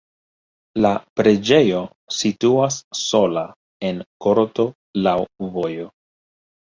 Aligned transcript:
La 0.85 0.91
preĝejo 1.19 1.81
situas 2.19 2.79
sola 3.01 3.45
en 3.91 4.01
korto 4.27 4.67
laŭ 5.09 5.17
vojo. 5.59 5.87